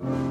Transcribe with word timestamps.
Christmas 0.00 0.29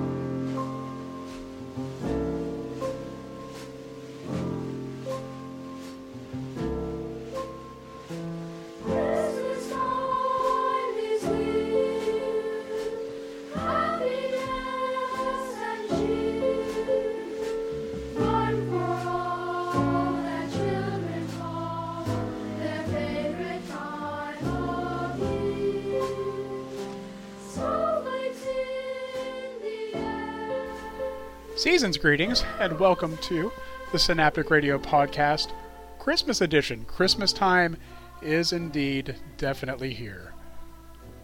Season's 31.60 31.98
greetings, 31.98 32.46
and 32.62 32.80
welcome 32.80 33.18
to 33.18 33.52
the 33.92 34.00
Synaptic 34.00 34.50
Radio 34.50 34.80
Podcast, 34.80 35.52
Christmas 36.00 36.40
edition. 36.40 36.86
Christmas 36.86 37.34
time 37.34 37.76
is 38.22 38.54
indeed 38.54 39.18
definitely 39.36 39.94
here. 39.94 40.34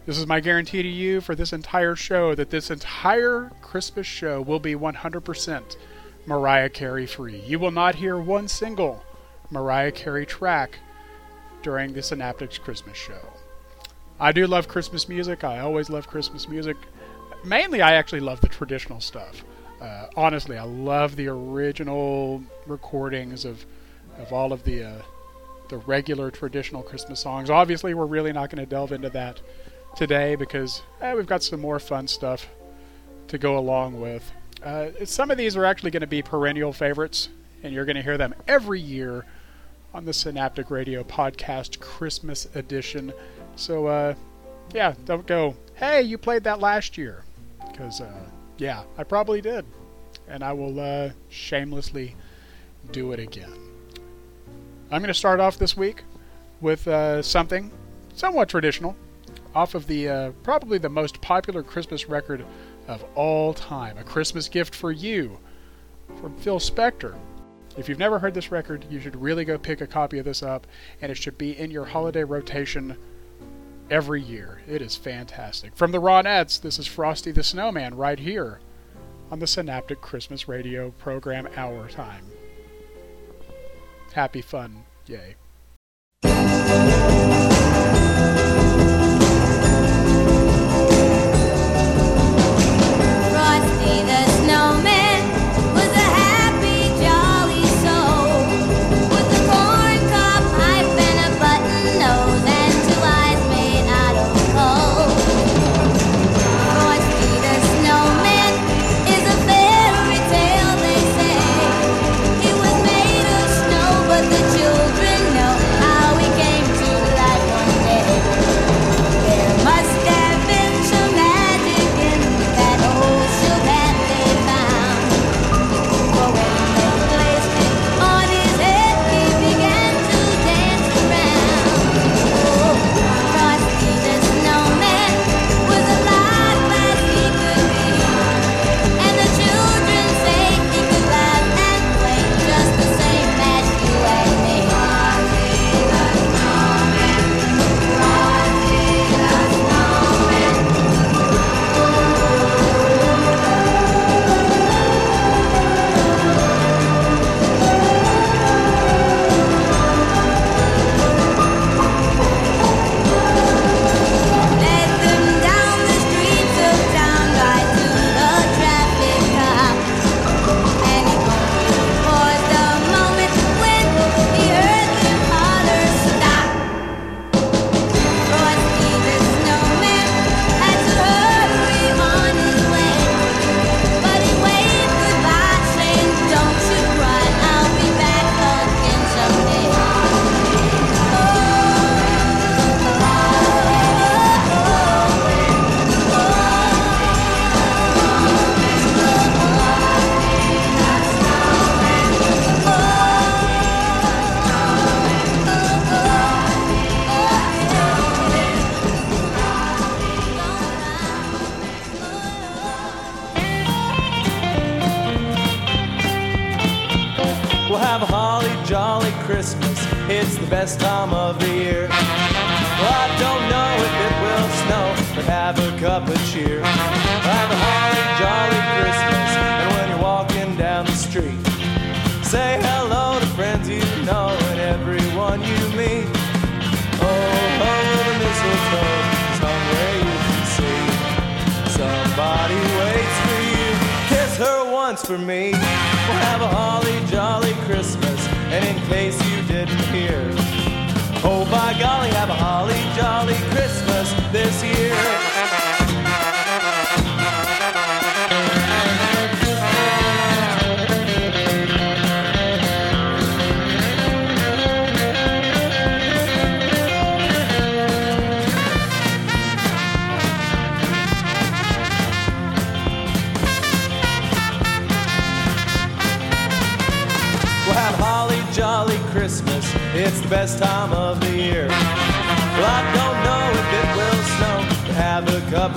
This 0.04 0.18
is 0.18 0.26
my 0.26 0.40
guarantee 0.40 0.82
to 0.82 0.88
you 0.88 1.22
for 1.22 1.34
this 1.34 1.54
entire 1.54 1.96
show 1.96 2.34
that 2.34 2.50
this 2.50 2.70
entire 2.70 3.50
Christmas 3.62 4.06
show 4.06 4.42
will 4.42 4.60
be 4.60 4.74
100% 4.74 5.76
Mariah 6.26 6.68
Carey 6.68 7.06
free. 7.06 7.40
You 7.40 7.58
will 7.58 7.70
not 7.70 7.94
hear 7.94 8.18
one 8.18 8.46
single 8.46 9.02
Mariah 9.50 9.90
Carey 9.90 10.26
track 10.26 10.78
during 11.62 11.94
the 11.94 12.02
Synaptics 12.02 12.60
Christmas 12.60 12.98
show. 12.98 13.32
I 14.20 14.32
do 14.32 14.46
love 14.46 14.68
Christmas 14.68 15.08
music. 15.08 15.44
I 15.44 15.60
always 15.60 15.88
love 15.88 16.08
Christmas 16.08 16.46
music. 16.46 16.76
Mainly, 17.42 17.80
I 17.80 17.94
actually 17.94 18.20
love 18.20 18.42
the 18.42 18.48
traditional 18.48 19.00
stuff. 19.00 19.42
Uh, 19.80 20.06
honestly, 20.16 20.56
I 20.56 20.64
love 20.64 21.16
the 21.16 21.28
original 21.28 22.42
recordings 22.66 23.44
of 23.44 23.64
of 24.18 24.32
all 24.32 24.52
of 24.52 24.64
the 24.64 24.84
uh, 24.84 25.02
the 25.68 25.78
regular 25.78 26.30
traditional 26.30 26.82
Christmas 26.82 27.20
songs. 27.20 27.50
Obviously, 27.50 27.94
we're 27.94 28.06
really 28.06 28.32
not 28.32 28.50
going 28.50 28.64
to 28.64 28.68
delve 28.68 28.92
into 28.92 29.10
that 29.10 29.40
today 29.96 30.36
because 30.36 30.82
eh, 31.00 31.14
we've 31.14 31.26
got 31.26 31.42
some 31.42 31.60
more 31.60 31.78
fun 31.78 32.06
stuff 32.06 32.48
to 33.28 33.38
go 33.38 33.58
along 33.58 34.00
with. 34.00 34.30
Uh, 34.62 34.88
some 35.04 35.30
of 35.30 35.36
these 35.36 35.56
are 35.56 35.64
actually 35.64 35.90
going 35.90 36.00
to 36.00 36.06
be 36.06 36.22
perennial 36.22 36.72
favorites, 36.72 37.28
and 37.62 37.74
you're 37.74 37.84
going 37.84 37.96
to 37.96 38.02
hear 38.02 38.18
them 38.18 38.34
every 38.48 38.80
year 38.80 39.24
on 39.92 40.04
the 40.04 40.12
Synaptic 40.12 40.70
Radio 40.70 41.02
Podcast 41.02 41.80
Christmas 41.80 42.46
edition. 42.54 43.12
So, 43.56 43.86
uh, 43.86 44.14
yeah, 44.74 44.94
don't 45.04 45.26
go, 45.26 45.56
hey, 45.74 46.02
you 46.02 46.18
played 46.18 46.44
that 46.44 46.60
last 46.60 46.98
year. 46.98 47.24
Because, 47.70 48.00
uh, 48.00 48.12
yeah, 48.58 48.82
I 48.96 49.04
probably 49.04 49.40
did. 49.40 49.64
And 50.28 50.42
I 50.42 50.52
will 50.52 50.80
uh, 50.80 51.10
shamelessly 51.28 52.16
do 52.90 53.12
it 53.12 53.20
again. 53.20 53.52
I'm 54.90 55.00
going 55.00 55.08
to 55.08 55.14
start 55.14 55.40
off 55.40 55.58
this 55.58 55.76
week 55.76 56.04
with 56.60 56.86
uh, 56.88 57.22
something 57.22 57.70
somewhat 58.14 58.48
traditional 58.48 58.96
off 59.54 59.74
of 59.74 59.86
the 59.86 60.08
uh, 60.08 60.30
probably 60.42 60.78
the 60.78 60.88
most 60.88 61.20
popular 61.20 61.62
Christmas 61.62 62.08
record 62.08 62.44
of 62.88 63.04
all 63.14 63.52
time, 63.52 63.98
A 63.98 64.04
Christmas 64.04 64.48
Gift 64.48 64.74
for 64.74 64.92
You 64.92 65.38
from 66.20 66.36
Phil 66.36 66.58
Spector. 66.58 67.16
If 67.76 67.88
you've 67.88 67.98
never 67.98 68.18
heard 68.18 68.34
this 68.34 68.50
record, 68.50 68.86
you 68.90 69.00
should 69.00 69.16
really 69.16 69.44
go 69.44 69.58
pick 69.58 69.80
a 69.80 69.86
copy 69.86 70.18
of 70.18 70.24
this 70.24 70.42
up, 70.42 70.66
and 71.02 71.10
it 71.10 71.16
should 71.16 71.36
be 71.36 71.58
in 71.58 71.70
your 71.70 71.84
holiday 71.84 72.24
rotation 72.24 72.96
every 73.90 74.22
year. 74.22 74.62
It 74.68 74.82
is 74.82 74.96
fantastic. 74.96 75.76
From 75.76 75.92
the 75.92 76.00
Ronettes, 76.00 76.60
this 76.60 76.78
is 76.78 76.86
Frosty 76.86 77.32
the 77.32 77.42
Snowman 77.42 77.96
right 77.96 78.18
here 78.18 78.60
on 79.30 79.38
the 79.38 79.46
Synaptic 79.46 80.00
Christmas 80.00 80.48
Radio 80.48 80.90
program 80.92 81.48
Hour 81.56 81.88
Time. 81.88 82.24
Happy 84.12 84.40
fun, 84.40 84.84
yay. 85.06 85.36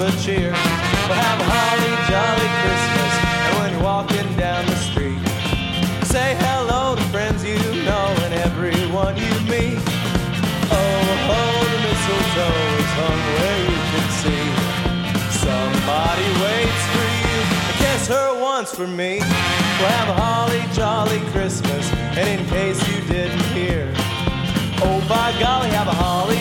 A 0.01 0.11
cheer. 0.23 0.51
We'll 0.51 1.19
have 1.19 1.39
a 1.41 1.43
holly 1.43 1.93
jolly 2.07 2.49
Christmas, 2.63 3.13
and 3.43 3.51
when 3.59 3.69
you're 3.73 3.83
walking 3.83 4.29
down 4.37 4.65
the 4.65 4.75
street, 4.75 5.19
say 6.07 6.39
hello 6.39 6.95
to 6.95 7.01
friends 7.11 7.43
you 7.43 7.59
know 7.83 8.07
and 8.23 8.33
everyone 8.35 9.17
you 9.17 9.33
meet. 9.51 9.75
Oh, 10.71 11.35
oh, 11.35 11.59
the 11.67 11.79
mistletoe 11.83 12.63
is 12.79 12.91
hung 12.95 13.21
where 13.35 13.59
you 13.67 13.79
can 13.91 14.07
see. 14.23 14.45
Somebody 15.43 16.27
waits 16.47 16.83
for 16.95 17.07
you, 17.19 17.37
kiss 17.83 18.07
her 18.07 18.39
once 18.39 18.73
for 18.73 18.87
me. 18.87 19.19
We'll 19.19 19.95
have 19.99 20.09
a 20.09 20.15
holly 20.15 20.63
jolly 20.71 21.19
Christmas, 21.35 21.91
and 22.15 22.39
in 22.39 22.47
case 22.47 22.79
you 22.87 23.01
didn't 23.07 23.43
hear, 23.51 23.91
oh 24.79 25.03
by 25.09 25.35
golly, 25.39 25.69
have 25.75 25.87
a 25.87 25.97
holly 25.99 26.38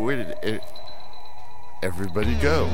where 0.00 0.16
did 0.16 0.36
it, 0.42 0.62
everybody 1.82 2.34
go? 2.36 2.68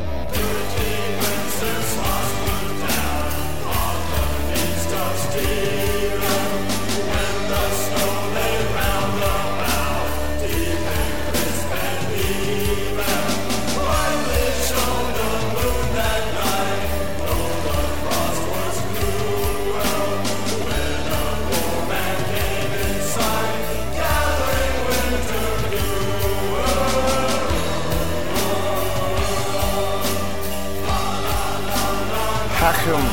How 32.66 32.74
come 32.82 33.06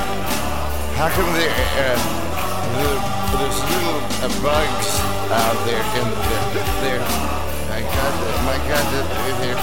how 0.98 1.10
come 1.14 1.30
there 1.38 1.54
uh, 1.54 1.94
the, 2.74 2.90
there's 3.38 3.60
little 3.70 4.02
uh, 4.26 4.34
bugs 4.42 4.90
out 5.30 5.54
there 5.70 5.86
in 5.94 6.10
the, 6.10 6.58
there? 6.82 6.98
My 7.70 7.86
God, 7.86 8.14
my 8.50 8.58
God, 8.66 8.84
they're 8.90 9.38
there. 9.46 9.60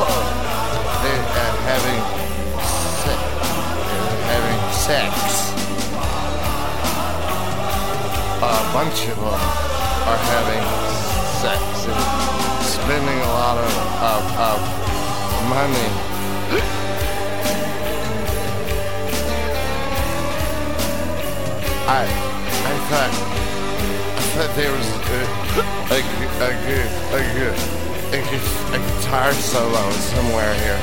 Oh, 0.00 0.24
they're 1.04 1.20
uh, 1.20 1.52
having 1.68 2.00
se- 3.04 3.28
they're 3.92 4.24
having 4.32 4.60
sex. 4.72 5.12
A 8.40 8.56
bunch 8.72 9.04
of 9.04 9.20
them 9.20 9.40
are 10.08 10.20
having 10.32 10.64
sex 11.44 11.60
and 11.92 12.64
spending 12.64 13.20
a 13.20 13.30
lot 13.36 13.58
of, 13.58 13.72
of, 14.00 14.22
of 14.48 14.58
money. 15.50 16.83
I 21.86 22.04
I 22.04 22.74
thought 22.88 23.12
I 24.16 24.24
thought 24.32 24.52
there 24.56 24.72
was 24.72 24.88
a 24.88 24.96
a 25.92 26.00
a 26.00 26.48
a 27.12 27.22
good 27.36 27.58
a, 27.58 28.20
a 28.72 28.80
guitar 28.80 29.32
solo 29.34 29.90
somewhere 29.90 30.54
here. 30.64 30.80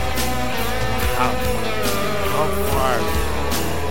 How 1.18 1.32
how 2.30 2.48
far 2.70 2.96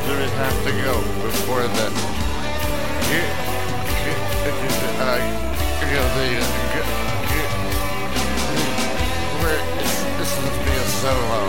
do 0.07 0.11
we 0.19 0.29
have 0.39 0.59
to 0.65 0.73
go 0.87 0.95
before 1.27 1.67
the 1.67 1.87
uh, 5.03 5.19
where 9.43 9.61
it's, 9.81 9.97
this 10.19 10.31
is 10.31 10.45
to 10.47 10.63
be 10.63 10.71
a 10.71 10.87
solo. 11.03 11.41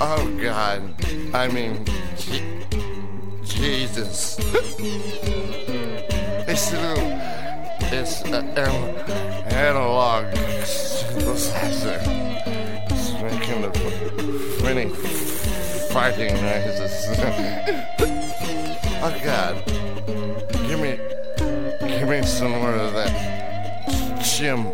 Oh 0.00 0.22
God! 0.42 0.80
I 1.32 1.48
mean, 1.48 1.93
Jesus! 3.44 4.38
it's 6.48 6.72
a 6.72 6.80
little, 6.80 7.10
it's 7.92 8.22
an 8.22 8.34
analog 9.52 10.24
synthesizer. 10.64 12.00
It's 12.90 13.12
making 13.20 13.60
the 13.62 13.70
funny 14.60 14.86
farting 15.92 16.34
noises. 16.40 16.94
oh 19.02 19.14
God! 19.22 19.54
Give 20.66 20.80
me, 20.80 20.98
give 21.86 22.08
me 22.08 22.22
some 22.22 22.52
more 22.52 22.74
of 22.74 22.92
that 22.94 24.22
Jim 24.22 24.72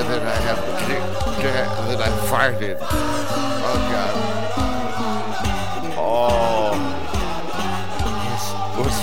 I, 0.00 0.02
that 0.02 0.22
I 0.22 0.34
have 0.48 0.58
that 1.88 2.00
I 2.00 2.08
farted. 2.30 2.78
Oh 2.80 3.78
God. 3.92 4.14
Oh. 5.98 6.72
What's 8.30 8.46
what's 8.78 9.00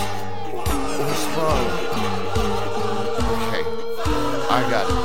what's 0.98 1.25
wrong? 1.38 1.65
Okay, 3.38 3.63
I 4.50 4.60
got 4.71 4.86
it. 4.89 4.95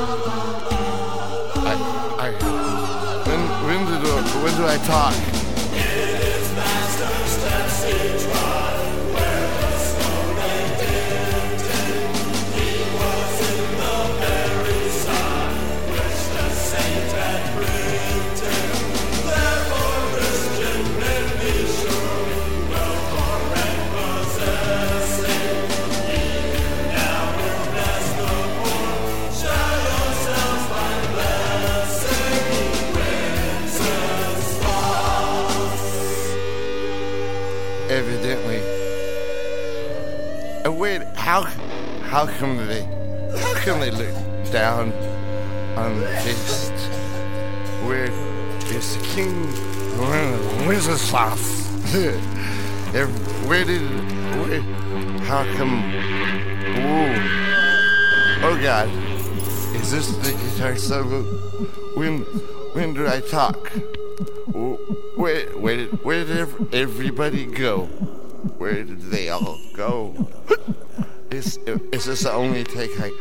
I 1.63 1.73
I 2.19 2.27
when 3.27 3.41
when 3.65 3.81
do 3.85 4.11
when 4.41 4.53
do 4.57 4.63
I 4.65 4.77
talk? 4.87 5.13
How 41.33 41.41
how 42.11 42.27
come 42.37 42.57
they 42.67 42.83
how 43.39 43.53
come 43.65 43.79
they 43.79 43.89
look 43.89 44.13
down 44.51 44.93
on 45.75 45.99
this 45.99 46.69
where 47.87 48.11
is 48.69 48.97
the 48.97 49.03
King 49.03 49.47
Wenceslas? 50.67 51.95
Ev- 52.93 53.47
where 53.47 53.65
did 53.65 53.81
where 54.41 54.61
how 55.23 55.43
come 55.57 55.81
Whoa. 56.83 57.09
Oh 58.45 58.59
god. 58.61 58.89
Is 59.75 59.89
this 59.89 60.15
the 60.17 60.33
guitar 60.33 60.75
solo? 60.75 61.23
When 61.95 62.19
when 62.75 62.93
do 62.93 63.07
I 63.07 63.21
talk? 63.21 63.71
Where, 65.15 65.47
where 65.57 65.77
did, 65.77 66.03
where 66.03 66.25
did 66.25 66.75
everybody 66.75 67.47
go? 67.47 67.85
Where 68.59 68.83
did 68.83 69.01
they 69.09 69.29
all 69.29 69.57
go? 69.73 70.27
Is, 71.33 71.57
uh, 71.67 71.79
is 71.91 72.05
this 72.05 72.21
the 72.21 72.31
only 72.31 72.63
take 72.63 72.91
I... 72.99 73.11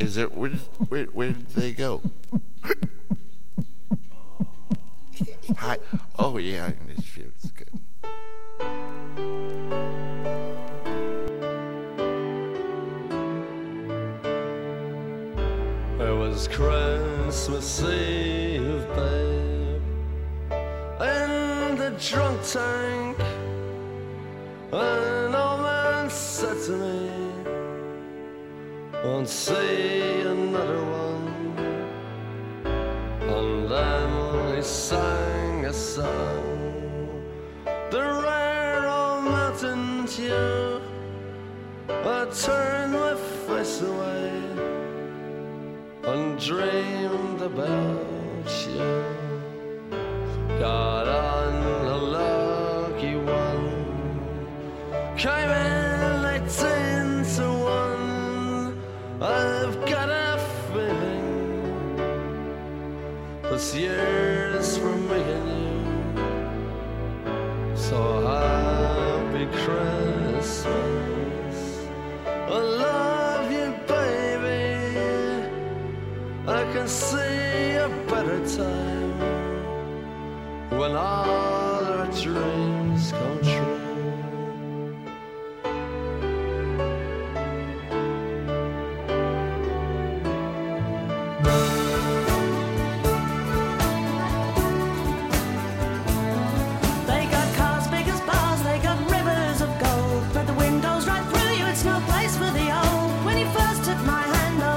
Is 0.00 0.16
it... 0.16 0.34
Where, 0.34 0.48
where, 0.88 1.04
where 1.06 1.32
did 1.32 1.48
they 1.48 1.72
go? 1.72 2.00
Hi. 5.58 5.76
Oh, 6.18 6.38
yeah, 6.38 6.72
this 6.86 7.04
feels 7.04 7.52
good. 7.54 7.68
It 16.00 16.16
was 16.16 16.48
Christmas 16.48 17.82
Eve, 17.82 18.86
babe, 18.96 19.82
in 21.02 21.76
the 21.76 21.94
drunk 22.00 22.40
tank. 22.42 23.18
An 24.72 25.34
old 25.34 25.60
man 25.60 26.08
said 26.08 26.56
to 26.64 26.72
me, 26.72 27.07
Won't 29.08 29.28
see 29.28 30.20
another 30.20 30.84
one. 30.84 31.56
And 33.36 33.70
then 33.70 34.56
he 34.56 34.62
sang 34.62 35.64
a 35.64 35.72
song, 35.72 37.24
the 37.90 38.02
rare 38.26 38.86
old 38.86 39.24
mountain 39.24 40.06
tune. 40.06 40.82
I 41.88 42.26
turned 42.44 42.92
my 42.92 43.14
face 43.46 43.80
away 43.80 44.42
and 46.04 46.38
dreamed 46.38 47.40
about 47.40 47.97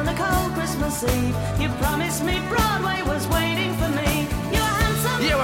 on 0.02 0.08
a 0.08 0.16
cold 0.16 0.54
Christmas 0.54 1.04
Eve, 1.04 1.36
you 1.60 1.70
promised 1.80 2.24
me 2.24 2.40
Broadway 2.50 3.02
was 3.04 3.28
waiting 3.28 3.51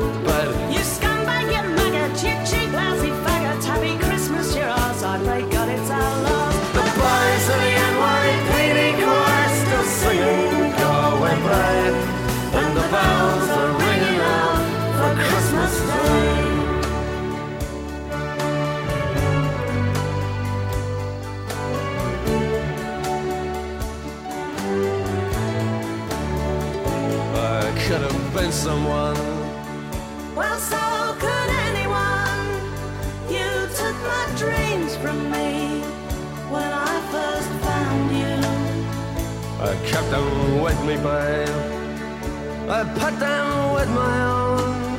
Dripping 0.00 0.24
that 0.24 0.24
bed. 0.24 0.72
You 0.72 0.80
scumbag, 0.80 1.46
you 1.54 1.62
maggot, 1.76 2.22
you 2.22 2.34
cheap, 2.46 2.72
lousy 2.72 3.10
faggot. 3.10 3.64
Happy 3.64 3.98
Christmas, 3.98 4.54
you're 4.56 4.66
ours. 4.66 5.02
I 5.02 5.18
pray 5.24 5.42
God 5.50 5.68
it's 5.68 5.90
our 5.90 6.22
love. 6.22 6.54
The 6.74 6.82
boys 6.98 7.48
of 7.52 7.58
the 7.62 7.72
NYPD 7.92 8.78
choir 9.02 9.48
still 9.60 9.84
singing 9.84 10.72
"Go 10.78 10.90
Away, 11.14 11.36
Babe," 11.46 11.98
and 12.54 12.70
the 12.76 12.86
bells 12.92 13.48
are 13.60 13.72
ringing 13.82 14.20
out 14.20 14.62
for 14.96 15.12
Christmas 15.28 15.74
Day. 15.88 16.32
I 27.36 27.72
could 27.86 28.02
have 28.02 28.34
been 28.34 28.52
someone. 28.52 29.23
I 39.64 39.74
kept 39.86 40.10
them 40.10 40.60
with 40.60 40.78
me, 40.84 40.96
babe. 40.96 41.48
I 42.68 42.84
put 43.00 43.18
them 43.18 43.72
with 43.72 43.88
my 43.88 44.16
own. 44.36 44.98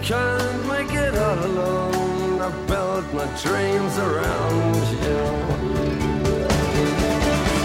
Can't 0.00 0.66
make 0.68 0.92
it 0.94 1.14
all 1.16 1.44
alone. 1.44 2.40
I 2.40 2.50
built 2.68 3.06
my 3.12 3.26
dreams 3.42 3.98
around 3.98 4.76
you. 5.04 5.20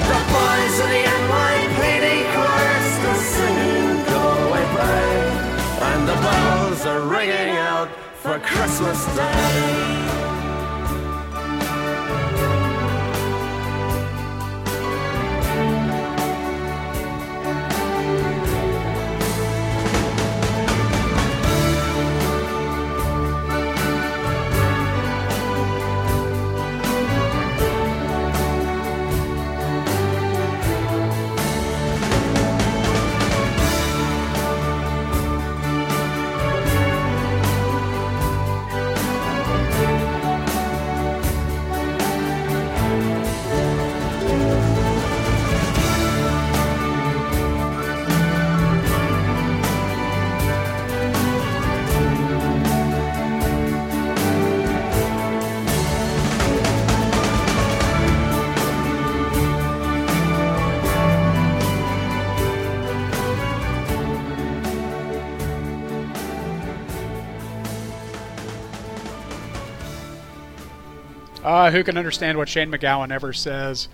The 0.10 0.20
boys 0.34 0.76
of 0.84 0.90
the 0.96 1.04
NYPD 1.22 2.08
choir 2.34 2.80
still 2.96 3.20
singing 3.34 3.90
"Go 4.10 4.22
Away, 4.46 4.66
Babe," 4.78 5.36
and 5.90 6.02
the 6.10 6.18
bells 6.26 6.82
are 6.88 7.02
ringing 7.02 7.56
out 7.58 7.90
for 8.16 8.40
Christmas 8.40 9.06
Day. 9.16 10.25
Uh, 71.66 71.72
who 71.72 71.84
can 71.84 71.98
understand 71.98 72.38
what 72.38 72.48
Shane 72.48 72.70
MacGowan 72.70 73.12
ever 73.12 73.34
says? 73.34 73.88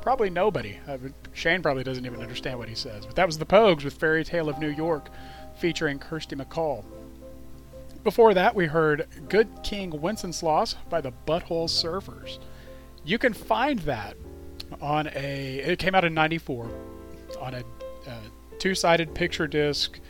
Probably 0.00 0.30
nobody. 0.30 0.78
Uh, 0.88 0.96
Shane 1.34 1.60
probably 1.60 1.84
doesn't 1.84 2.06
even 2.06 2.22
understand 2.22 2.58
what 2.58 2.70
he 2.70 2.74
says. 2.74 3.04
But 3.04 3.14
that 3.16 3.26
was 3.26 3.36
the 3.36 3.44
Pogues 3.44 3.84
with 3.84 3.92
Fairy 3.92 4.24
Tale 4.24 4.48
of 4.48 4.58
New 4.58 4.70
York, 4.70 5.10
featuring 5.54 5.98
Kirsty 5.98 6.34
MacColl. 6.34 6.82
Before 8.04 8.32
that, 8.32 8.54
we 8.54 8.64
heard 8.64 9.06
Good 9.28 9.50
King 9.62 10.00
Wenceslas 10.00 10.76
by 10.88 11.02
the 11.02 11.12
Butthole 11.26 11.68
Surfers. 11.68 12.38
You 13.04 13.18
can 13.18 13.34
find 13.34 13.80
that 13.80 14.16
on 14.80 15.08
a. 15.08 15.58
It 15.58 15.78
came 15.78 15.94
out 15.94 16.06
in 16.06 16.14
'94 16.14 16.70
on 17.38 17.52
a 17.52 17.62
uh, 18.08 18.20
two-sided 18.58 19.14
picture 19.14 19.46
disc 19.46 20.00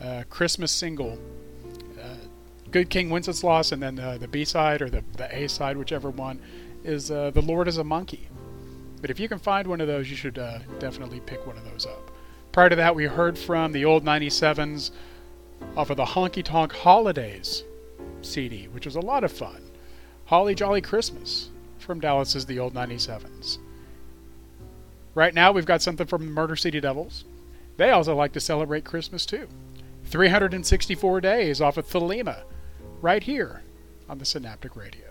uh, 0.00 0.22
Christmas 0.30 0.72
single. 0.72 1.18
Good 2.74 2.90
King 2.90 3.08
Wenceslas, 3.08 3.70
and 3.70 3.80
then 3.80 3.94
the, 3.94 4.18
the 4.18 4.26
B 4.26 4.44
side 4.44 4.82
or 4.82 4.90
the, 4.90 5.04
the 5.16 5.32
A 5.32 5.48
side, 5.48 5.76
whichever 5.76 6.10
one, 6.10 6.40
is 6.82 7.08
uh, 7.08 7.30
The 7.30 7.40
Lord 7.40 7.68
is 7.68 7.78
a 7.78 7.84
Monkey. 7.84 8.28
But 9.00 9.10
if 9.10 9.20
you 9.20 9.28
can 9.28 9.38
find 9.38 9.68
one 9.68 9.80
of 9.80 9.86
those, 9.86 10.10
you 10.10 10.16
should 10.16 10.40
uh, 10.40 10.58
definitely 10.80 11.20
pick 11.20 11.46
one 11.46 11.56
of 11.56 11.64
those 11.64 11.86
up. 11.86 12.10
Prior 12.50 12.68
to 12.68 12.74
that, 12.74 12.96
we 12.96 13.04
heard 13.04 13.38
from 13.38 13.70
the 13.70 13.84
old 13.84 14.04
97s 14.04 14.90
off 15.76 15.90
of 15.90 15.96
the 15.96 16.04
Honky 16.04 16.42
Tonk 16.42 16.72
Holidays 16.72 17.62
CD, 18.22 18.66
which 18.66 18.86
was 18.86 18.96
a 18.96 19.00
lot 19.00 19.22
of 19.22 19.30
fun. 19.30 19.70
Holly 20.24 20.56
Jolly 20.56 20.80
Christmas 20.80 21.50
from 21.78 22.00
Dallas's 22.00 22.44
The 22.44 22.58
Old 22.58 22.74
97s. 22.74 23.58
Right 25.14 25.32
now, 25.32 25.52
we've 25.52 25.64
got 25.64 25.80
something 25.80 26.08
from 26.08 26.26
Murder 26.26 26.56
City 26.56 26.80
Devils. 26.80 27.24
They 27.76 27.90
also 27.90 28.16
like 28.16 28.32
to 28.32 28.40
celebrate 28.40 28.84
Christmas 28.84 29.24
too. 29.24 29.46
364 30.06 31.20
Days 31.20 31.60
off 31.60 31.76
of 31.76 31.86
Thelema 31.86 32.42
right 33.04 33.22
here 33.22 33.62
on 34.08 34.16
the 34.16 34.24
Synaptic 34.24 34.76
Radio. 34.76 35.04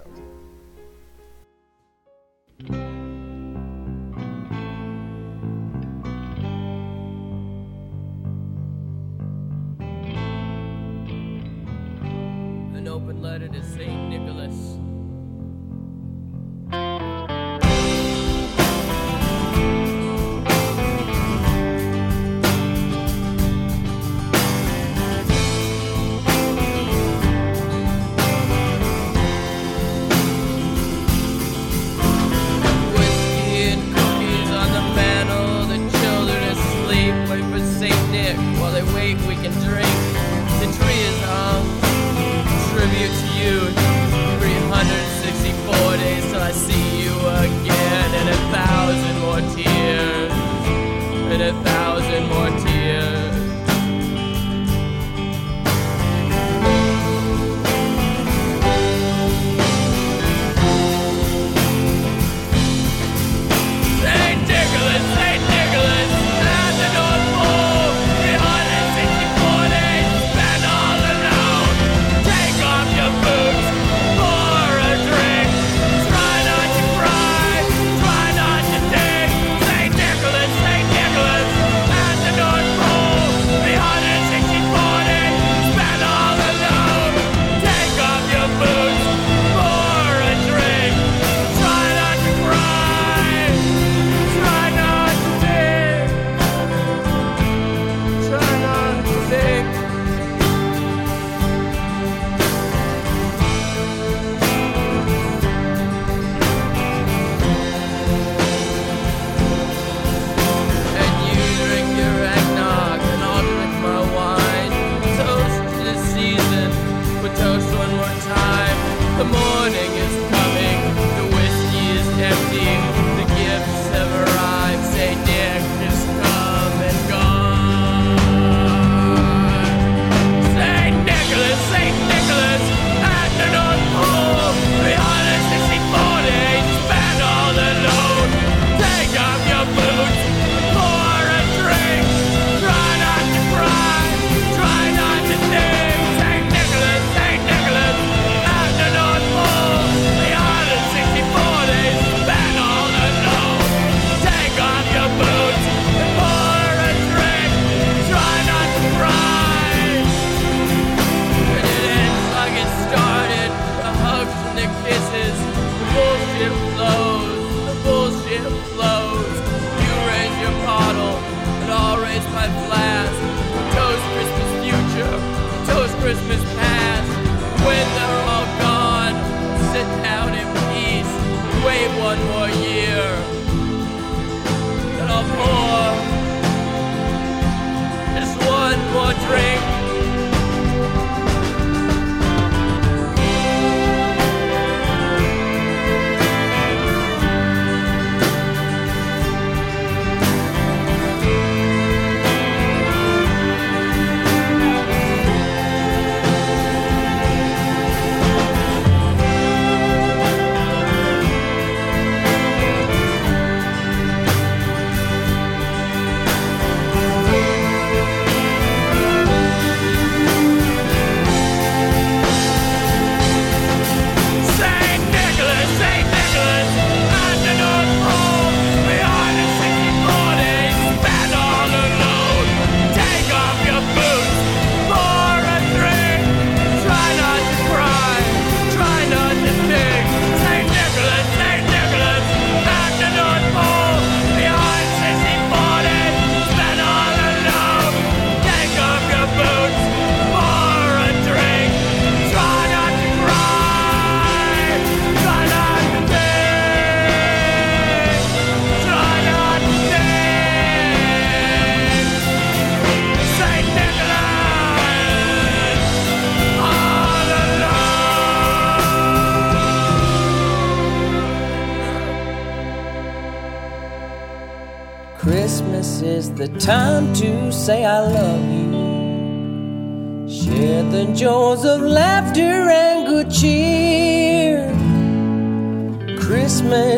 An 12.74 12.88
open 12.88 13.22
letter 13.22 13.48
to 13.48 13.62
St. 13.62 14.10
Nicholas. 14.10 14.73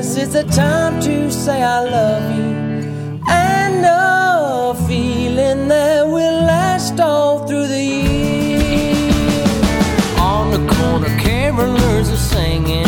This 0.06 0.18
is 0.28 0.34
the 0.34 0.44
time 0.44 1.02
to 1.02 1.32
say 1.32 1.64
I 1.64 1.80
love 1.82 2.38
you. 2.38 2.52
And 3.28 3.84
a 3.84 4.76
feeling 4.88 5.68
that 5.68 6.06
will 6.06 6.44
last 6.46 7.00
all 7.00 7.48
through 7.48 7.68
the 7.68 7.84
year. 7.84 9.44
On 10.20 10.52
the 10.52 10.62
corner, 10.76 11.10
carolers 11.18 12.14
are 12.14 12.24
singing. 12.34 12.86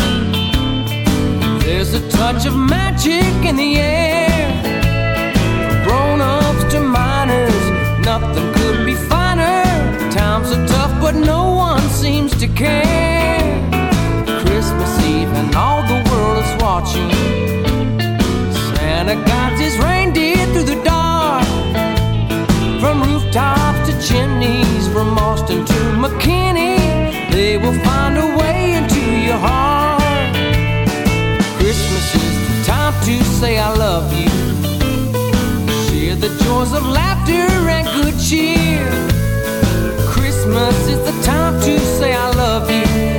There's 1.58 1.92
a 1.92 2.08
touch 2.08 2.46
of 2.46 2.54
magic 2.54 3.34
in 3.44 3.56
the 3.56 3.78
air. 3.78 4.62
Grown 5.84 6.20
ups 6.20 6.72
to 6.72 6.80
minors, 6.80 7.64
nothing 8.06 8.52
could 8.54 8.86
be 8.86 8.94
finer. 8.94 9.64
Times 10.12 10.52
are 10.52 10.66
tough, 10.68 11.00
but 11.00 11.16
no 11.16 11.50
one 11.50 11.82
seems 11.90 12.30
to 12.38 12.46
care. 12.46 13.42
Christmas 14.42 15.04
Eve 15.04 15.32
and 15.32 15.52
all 15.56 15.82
the 15.82 16.07
Santa 18.98 19.16
guides 19.24 19.60
his 19.60 19.78
reindeer 19.78 20.44
through 20.52 20.64
the 20.64 20.80
dark. 20.84 21.46
From 22.80 23.02
rooftops 23.02 23.88
to 23.88 23.92
chimneys, 24.08 24.88
from 24.92 25.18
Austin 25.18 25.64
to 25.64 25.80
McKinney, 26.02 27.30
they 27.30 27.56
will 27.56 27.78
find 27.84 28.16
a 28.16 28.26
way 28.38 28.74
into 28.74 29.00
your 29.26 29.38
heart. 29.38 30.34
Christmas 31.58 32.14
is 32.14 32.34
the 32.48 32.72
time 32.72 32.94
to 33.04 33.24
say 33.24 33.58
I 33.58 33.72
love 33.74 34.12
you. 34.12 34.30
Share 35.86 36.16
the 36.16 36.30
joys 36.44 36.72
of 36.72 36.84
laughter 36.86 37.46
and 37.76 37.86
good 37.98 38.18
cheer. 38.20 38.88
Christmas 40.12 40.76
is 40.88 41.00
the 41.08 41.22
time 41.22 41.60
to 41.62 41.78
say 41.78 42.14
I 42.14 42.30
love 42.30 42.70
you. 42.70 43.17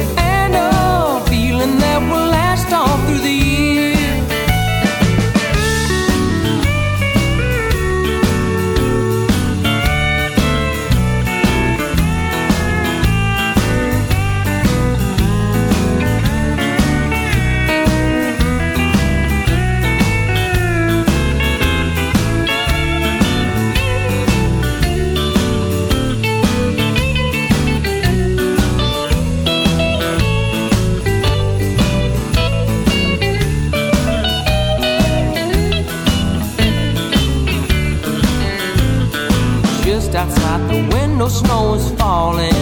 Snow 41.29 41.75
is 41.75 41.89
falling. 41.91 42.53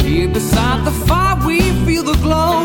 Here 0.00 0.28
beside 0.28 0.84
the 0.84 0.92
fire, 1.06 1.38
we 1.46 1.60
feel 1.84 2.02
the 2.02 2.18
glow 2.22 2.64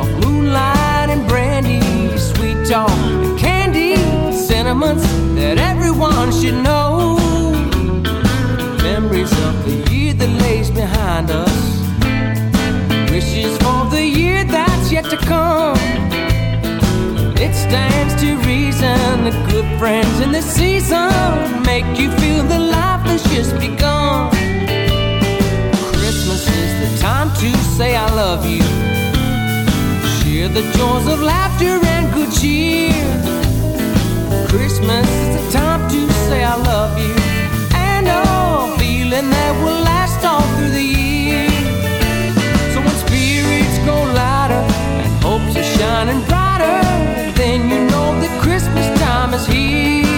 of 0.00 0.08
moonlight 0.24 1.10
and 1.10 1.26
brandy, 1.28 1.80
sweet 2.18 2.58
talk 2.68 2.90
and 2.90 3.38
candy, 3.38 3.96
sentiments 4.32 5.04
that 5.34 5.58
everyone 5.58 6.30
should 6.32 6.62
know. 6.62 7.16
Memories 8.82 9.32
of 9.46 9.54
the 9.64 9.76
year 9.90 10.14
that 10.14 10.30
lays 10.42 10.70
behind 10.70 11.30
us, 11.30 11.49
reason 19.20 19.40
that 19.40 19.50
good 19.50 19.78
friends 19.78 20.20
in 20.20 20.32
this 20.32 20.44
season 20.44 21.10
make 21.64 21.84
you 21.98 22.10
feel 22.18 22.44
that 22.44 22.60
life 22.60 23.02
has 23.06 23.22
just 23.34 23.58
begun. 23.58 24.30
Christmas 25.92 26.46
is 26.48 26.72
the 26.82 27.02
time 27.02 27.28
to 27.36 27.56
say 27.76 27.96
I 27.96 28.08
love 28.14 28.46
you. 28.46 28.62
Share 30.20 30.48
the 30.48 30.62
joys 30.76 31.06
of 31.08 31.20
laughter 31.20 31.78
and 31.94 32.12
good 32.14 32.32
cheer. 32.32 32.92
Christmas 34.48 35.08
is 35.08 35.28
the 35.36 35.58
time 35.58 35.88
to 35.90 36.12
say 36.28 36.44
I 36.44 36.56
love 36.56 36.98
you. 36.98 37.14
And 37.74 38.06
a 38.08 38.78
feeling 38.78 39.30
that 39.30 39.52
will 39.62 39.80
last 39.82 40.24
all 40.24 40.42
through 40.56 40.72
the 40.72 40.82
year. 40.82 41.48
So 42.72 42.78
when 42.80 42.96
spirits 43.04 43.78
go 43.84 43.96
lighter 44.20 44.62
and 45.02 45.12
hopes 45.22 45.56
are 45.56 45.68
shining 45.76 46.22
brighter, 46.26 46.80
then 47.34 47.68
you 47.70 47.80
know 47.90 47.99
is 49.34 49.46
here. 49.46 50.09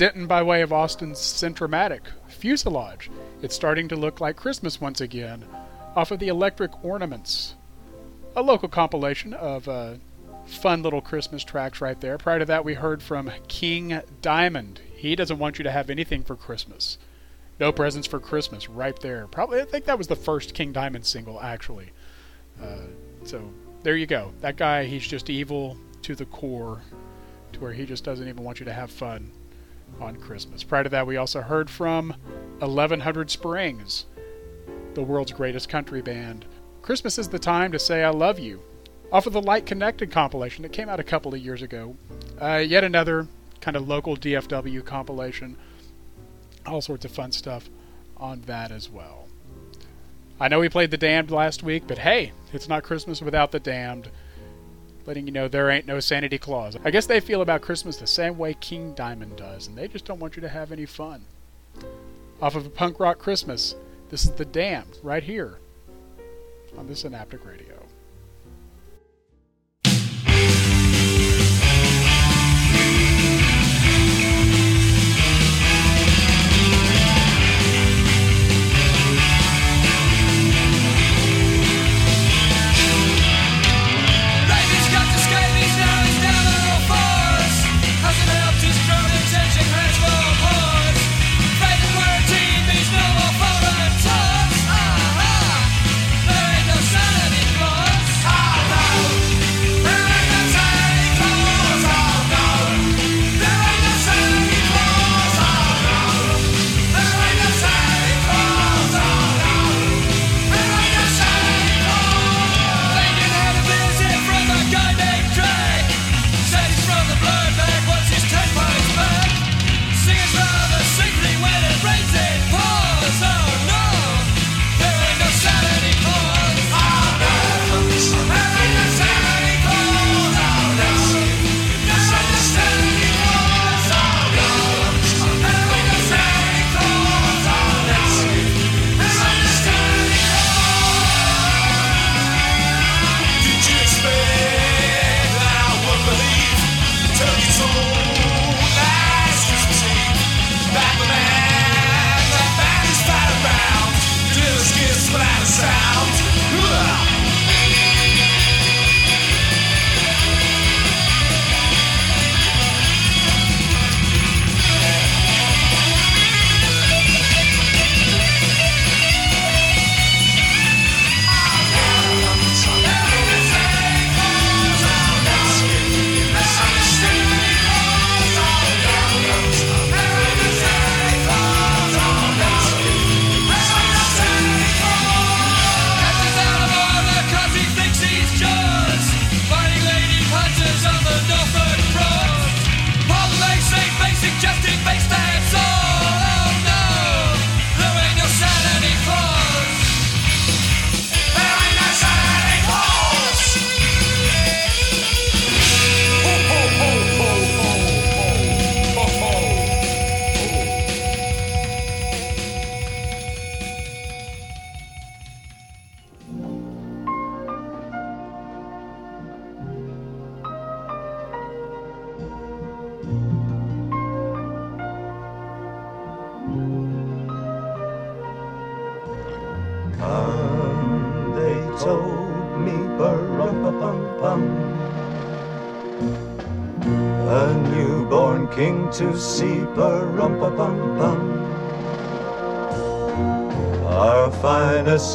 Denton 0.00 0.26
by 0.26 0.42
way 0.42 0.62
of 0.62 0.72
Austin's 0.72 1.18
Centromatic, 1.18 2.00
Fuselage. 2.26 3.10
It's 3.42 3.54
starting 3.54 3.86
to 3.88 3.96
look 3.96 4.18
like 4.18 4.34
Christmas 4.34 4.80
once 4.80 5.02
again, 5.02 5.44
off 5.94 6.10
of 6.10 6.20
the 6.20 6.28
Electric 6.28 6.82
Ornaments. 6.82 7.54
A 8.34 8.40
local 8.40 8.70
compilation 8.70 9.34
of 9.34 9.68
uh, 9.68 9.96
fun 10.46 10.82
little 10.82 11.02
Christmas 11.02 11.44
tracks 11.44 11.82
right 11.82 12.00
there. 12.00 12.16
Prior 12.16 12.38
to 12.38 12.46
that, 12.46 12.64
we 12.64 12.72
heard 12.72 13.02
from 13.02 13.30
King 13.46 14.00
Diamond. 14.22 14.80
He 14.96 15.14
doesn't 15.14 15.38
want 15.38 15.58
you 15.58 15.64
to 15.64 15.70
have 15.70 15.90
anything 15.90 16.22
for 16.22 16.34
Christmas. 16.34 16.96
No 17.58 17.70
presents 17.70 18.08
for 18.08 18.20
Christmas, 18.20 18.70
right 18.70 18.98
there. 19.00 19.26
Probably, 19.26 19.60
I 19.60 19.66
think 19.66 19.84
that 19.84 19.98
was 19.98 20.06
the 20.06 20.16
first 20.16 20.54
King 20.54 20.72
Diamond 20.72 21.04
single, 21.04 21.38
actually. 21.42 21.90
Uh, 22.58 22.86
so 23.24 23.52
there 23.82 23.98
you 23.98 24.06
go. 24.06 24.32
That 24.40 24.56
guy, 24.56 24.86
he's 24.86 25.06
just 25.06 25.28
evil 25.28 25.76
to 26.00 26.14
the 26.14 26.24
core, 26.24 26.80
to 27.52 27.60
where 27.60 27.74
he 27.74 27.84
just 27.84 28.02
doesn't 28.02 28.26
even 28.26 28.42
want 28.42 28.60
you 28.60 28.64
to 28.64 28.72
have 28.72 28.90
fun 28.90 29.30
on 30.00 30.16
Christmas. 30.16 30.62
Prior 30.62 30.84
to 30.84 30.90
that, 30.90 31.06
we 31.06 31.16
also 31.16 31.40
heard 31.40 31.70
from 31.70 32.14
1100 32.58 33.30
Springs, 33.30 34.06
the 34.94 35.02
world's 35.02 35.32
greatest 35.32 35.68
country 35.68 36.02
band. 36.02 36.44
Christmas 36.82 37.18
is 37.18 37.28
the 37.28 37.38
time 37.38 37.72
to 37.72 37.78
say 37.78 38.02
I 38.02 38.10
love 38.10 38.38
you. 38.38 38.62
Off 39.12 39.26
of 39.26 39.32
the 39.32 39.42
Light 39.42 39.66
Connected 39.66 40.10
compilation 40.10 40.62
that 40.62 40.72
came 40.72 40.88
out 40.88 41.00
a 41.00 41.04
couple 41.04 41.34
of 41.34 41.40
years 41.40 41.62
ago. 41.62 41.96
Uh, 42.40 42.56
yet 42.56 42.84
another 42.84 43.26
kind 43.60 43.76
of 43.76 43.88
local 43.88 44.16
DFW 44.16 44.84
compilation. 44.84 45.56
All 46.66 46.80
sorts 46.80 47.04
of 47.04 47.10
fun 47.10 47.32
stuff 47.32 47.68
on 48.16 48.42
that 48.42 48.70
as 48.70 48.88
well. 48.88 49.28
I 50.38 50.48
know 50.48 50.60
we 50.60 50.68
played 50.68 50.90
The 50.90 50.96
Damned 50.96 51.30
last 51.30 51.62
week, 51.62 51.84
but 51.86 51.98
hey, 51.98 52.32
it's 52.52 52.68
not 52.68 52.82
Christmas 52.82 53.20
without 53.20 53.52
The 53.52 53.60
Damned. 53.60 54.10
Letting 55.10 55.26
you 55.26 55.32
know 55.32 55.48
there 55.48 55.70
ain't 55.70 55.88
no 55.88 55.98
Sanity 55.98 56.38
clause. 56.38 56.76
I 56.84 56.92
guess 56.92 57.04
they 57.04 57.18
feel 57.18 57.42
about 57.42 57.62
Christmas 57.62 57.96
the 57.96 58.06
same 58.06 58.38
way 58.38 58.54
King 58.54 58.94
Diamond 58.94 59.34
does, 59.34 59.66
and 59.66 59.76
they 59.76 59.88
just 59.88 60.04
don't 60.04 60.20
want 60.20 60.36
you 60.36 60.42
to 60.42 60.48
have 60.48 60.70
any 60.70 60.86
fun. 60.86 61.24
Off 62.40 62.54
of 62.54 62.64
a 62.64 62.70
punk 62.70 63.00
rock 63.00 63.18
Christmas, 63.18 63.74
this 64.10 64.22
is 64.22 64.30
The 64.30 64.44
Damned 64.44 65.00
right 65.02 65.24
here 65.24 65.58
on 66.78 66.86
the 66.86 66.94
Synaptic 66.94 67.44
Radio. 67.44 67.79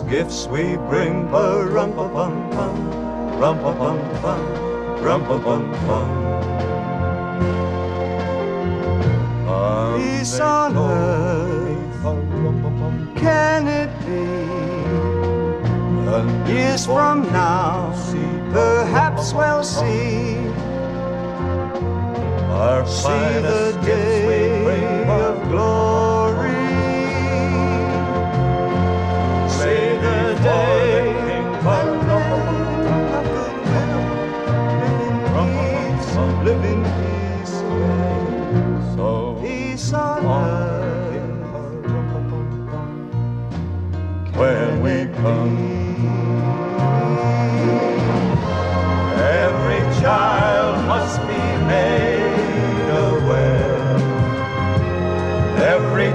Gifts 0.09 0.47
we 0.47 0.77
bring, 0.89 1.27
bum 1.31 1.91
bum 1.95 2.49
bum 2.51 3.05
rum 3.39 3.59
pa 3.59 3.73
pum 3.73 3.99
pum, 4.21 4.39
rum 5.03 5.21
pa 5.25 5.37
pum 5.39 5.63
pum. 5.85 6.09
Peace 9.97 10.39
on 10.39 10.77
earth, 10.77 12.03
can 13.15 13.67
it 13.67 13.91
be? 14.05 14.25
Years 16.51 16.85
from 16.85 17.23
now, 17.33 17.91
perhaps 18.51 19.33
we'll 19.33 19.63
see. 19.63 20.37
Our 22.55 22.85
see 22.87 23.41
the 23.41 23.77
day 23.83 25.03
of 25.09 25.49
glory. 25.49 25.94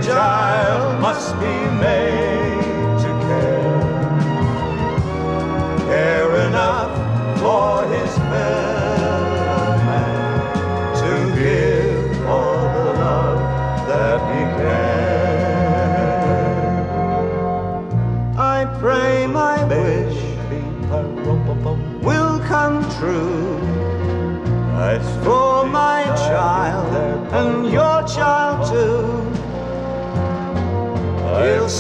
child 0.02 1.00
must 1.00 1.38
be 1.40 1.54
made. 1.80 1.99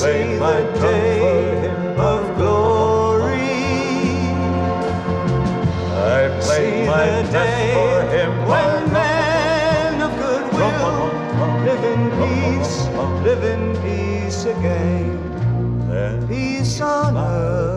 save 0.00 0.40
a 0.40 0.62
day 0.80 1.68
of 1.98 2.34
glory. 2.38 3.36
I 6.16 6.40
played 6.40 6.86
my 6.86 7.20
day 7.30 7.74
for 7.74 7.96
him 8.14 8.32
when 8.48 8.92
men 8.94 10.00
of 10.00 10.12
goodwill 10.22 11.02
live 11.66 11.84
in 11.92 12.02
peace, 12.22 12.86
live 13.26 13.44
in 13.44 13.62
peace 13.82 14.46
again. 14.46 15.18
Peace 16.26 16.80
on 16.80 17.18
earth. 17.18 17.69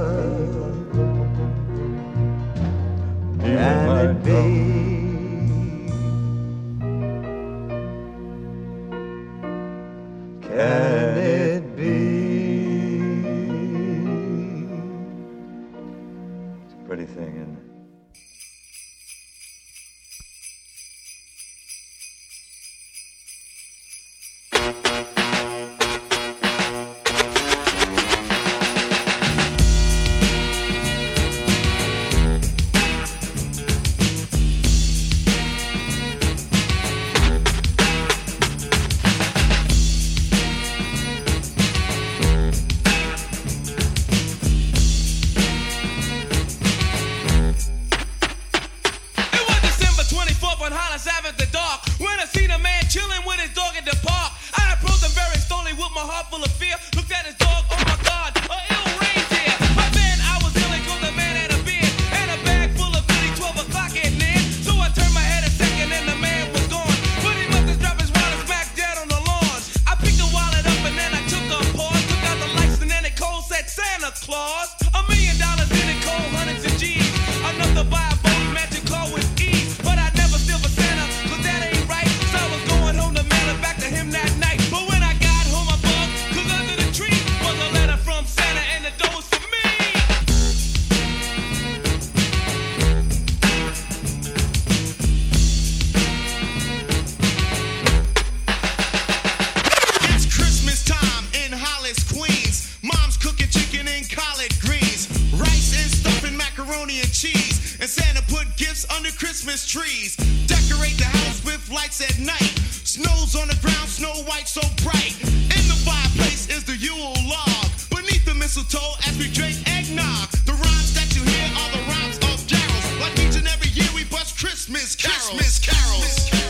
Snow's 112.86 113.36
on 113.36 113.48
the 113.48 113.56
ground, 113.62 113.88
snow 113.88 114.12
white 114.28 114.48
so 114.48 114.62
bright. 114.84 115.16
In 115.24 115.64
the 115.72 115.80
fireplace 115.88 116.50
is 116.50 116.66
the 116.66 116.76
Yule 116.76 117.16
log. 117.28 117.72
Beneath 117.90 118.26
the 118.26 118.34
mistletoe 118.34 118.94
as 119.08 119.18
we 119.18 119.32
drink 119.32 119.56
eggnog. 119.68 120.30
The 120.46 120.52
rhymes 120.52 120.94
that 120.94 121.16
you 121.16 121.24
hear 121.24 121.50
are 121.58 121.72
the 121.72 121.84
rhymes 121.88 122.18
of 122.18 122.46
carols. 122.46 123.00
Like 123.00 123.18
each 123.20 123.38
and 123.38 123.48
every 123.48 123.70
year 123.70 123.90
we 123.96 124.04
bust 124.06 124.38
Christmas 124.38 124.96
carols. 124.96 125.30
Christmas 125.30 125.60
carols. 125.60 126.04
Christmas 126.04 126.30
carols. 126.30 126.43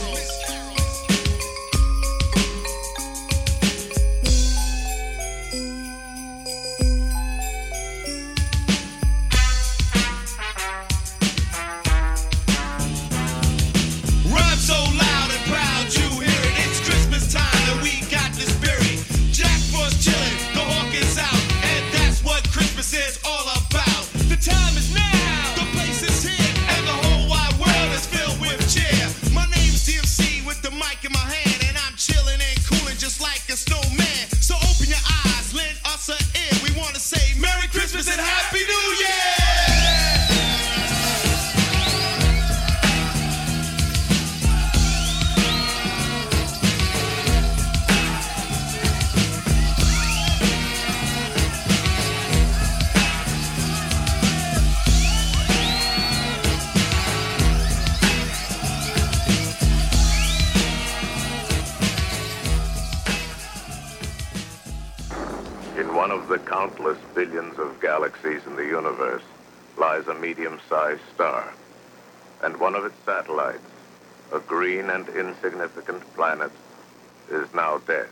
green 74.73 74.89
and 74.89 75.07
insignificant 75.09 76.01
planet 76.15 76.51
is 77.31 77.47
now 77.53 77.77
dead. 77.85 78.07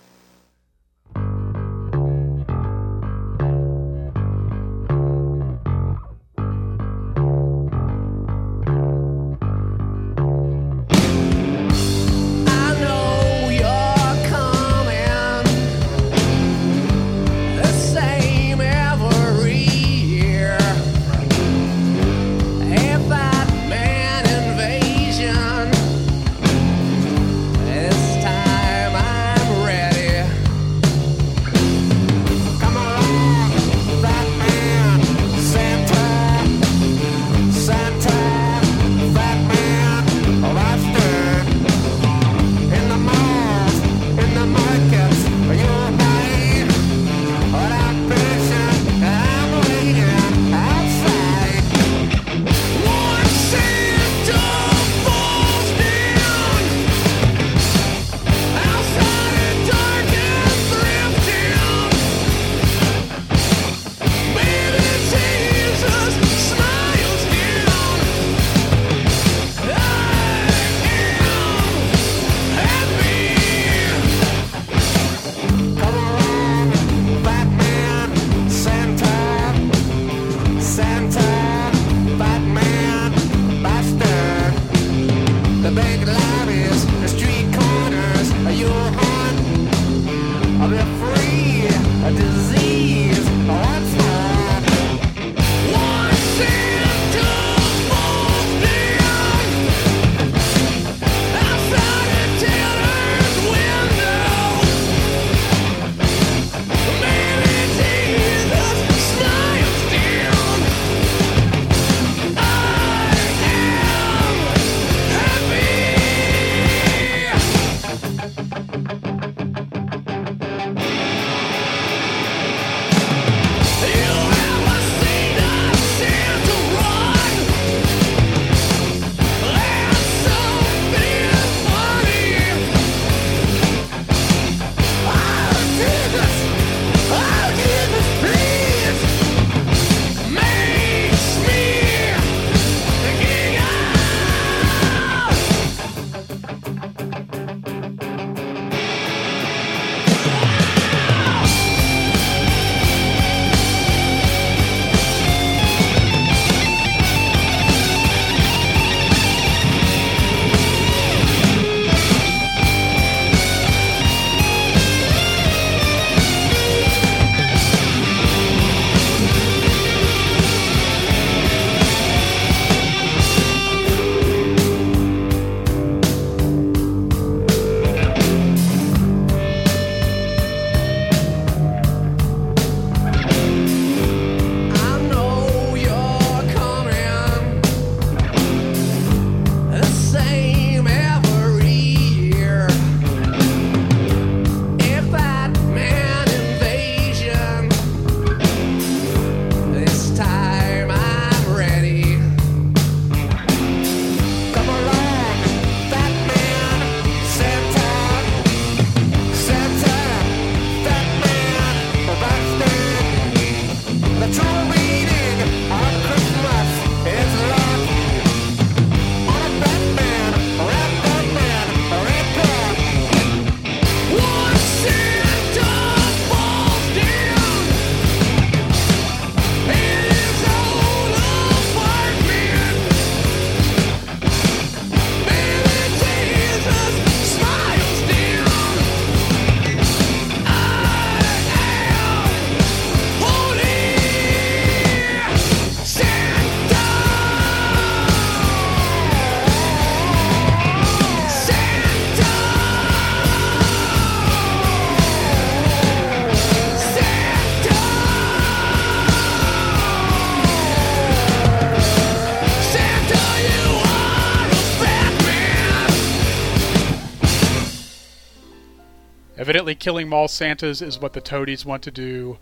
Evidently, 269.72 269.86
killing 269.86 270.10
mall 270.10 270.28
Santas 270.28 270.82
is 270.82 271.00
what 271.00 271.14
the 271.14 271.22
Toadies 271.22 271.66
want 271.66 271.82
to 271.84 271.92
do, 271.92 272.38